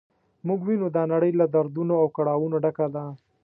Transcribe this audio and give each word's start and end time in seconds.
موږ 0.47 0.59
وینو 0.63 0.87
دا 0.95 1.03
نړۍ 1.13 1.31
له 1.39 1.45
دردونو 1.55 1.93
او 2.01 2.07
کړاوونو 2.15 2.55
ډکه 2.63 2.87
ده. 2.95 3.03